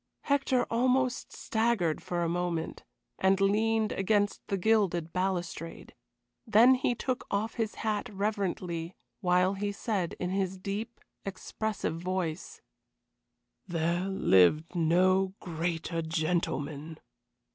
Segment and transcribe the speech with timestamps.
[0.21, 2.81] Hector almost staggered for a moment,
[3.19, 5.93] and leaned against the gilded balustrade.
[6.47, 12.61] Then he took off his hat reverently, while he said, in his deep, expressive voice:
[13.67, 16.97] "There lived no greater gentleman."